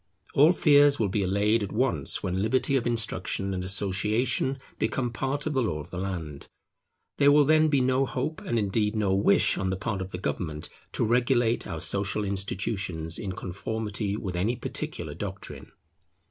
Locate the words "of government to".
10.01-11.05